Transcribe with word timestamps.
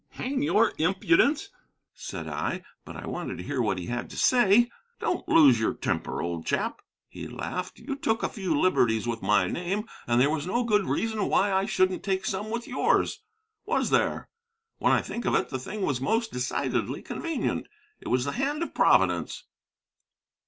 'Hang 0.13 0.41
your 0.41 0.73
impudence,' 0.79 1.49
said 1.93 2.27
I, 2.27 2.63
but 2.85 2.95
I 2.95 3.05
wanted 3.05 3.37
to 3.37 3.43
hear 3.43 3.61
what 3.61 3.77
he 3.77 3.85
had 3.85 4.09
to 4.09 4.17
say. 4.17 4.71
'Don't 4.99 5.29
lose 5.29 5.59
your 5.59 5.75
temper, 5.75 6.23
old 6.23 6.43
chap,' 6.43 6.81
he 7.07 7.27
laughed; 7.27 7.77
'you 7.77 7.95
took 7.95 8.23
a 8.23 8.27
few 8.29 8.59
liberties 8.59 9.05
with 9.07 9.21
my 9.21 9.45
name, 9.45 9.87
and 10.07 10.19
there 10.19 10.31
was 10.31 10.47
no 10.47 10.63
good 10.63 10.87
reason 10.87 11.29
why 11.29 11.53
I 11.53 11.67
shouldn't 11.67 12.01
take 12.01 12.25
some 12.25 12.49
with 12.49 12.67
yours. 12.67 13.21
Was 13.67 13.91
there? 13.91 14.27
When 14.79 14.91
I 14.91 15.03
think 15.03 15.25
of 15.25 15.35
it, 15.35 15.49
the 15.49 15.59
thing 15.59 15.83
was 15.83 16.01
most 16.01 16.31
decidedly 16.31 17.03
convenient; 17.03 17.67
it 17.99 18.07
was 18.07 18.25
the 18.25 18.31
hand 18.31 18.63
of 18.63 18.73
Providence.' 18.73 19.43